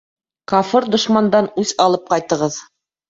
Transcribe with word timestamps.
Кафыр 0.53 0.87
дошмандан 0.95 1.51
үс 1.65 1.75
алып 1.85 2.09
ҡайтығыҙ. 2.15 2.59